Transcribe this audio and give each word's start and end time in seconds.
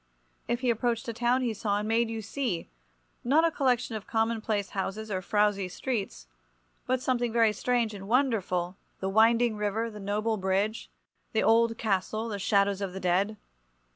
If 0.47 0.61
he 0.61 0.71
approached 0.71 1.07
a 1.07 1.13
town 1.13 1.43
he 1.43 1.53
saw 1.53 1.77
and 1.77 1.87
made 1.87 2.09
you 2.09 2.23
see—not 2.23 3.45
a 3.45 3.51
collection 3.51 3.95
of 3.95 4.07
commonplace 4.07 4.69
houses 4.71 5.11
or 5.11 5.21
frowsy 5.21 5.67
streets, 5.69 6.25
but 6.87 7.03
something 7.03 7.31
very 7.31 7.53
strange 7.53 7.93
and 7.93 8.07
wonderful, 8.07 8.77
the 8.99 9.09
winding 9.09 9.57
river, 9.57 9.91
the 9.91 9.99
noble 9.99 10.37
bridge, 10.37 10.89
the 11.33 11.43
old 11.43 11.77
castle, 11.77 12.29
the 12.29 12.39
shadows 12.39 12.81
of 12.81 12.93
the 12.93 12.99
dead. 12.99 13.37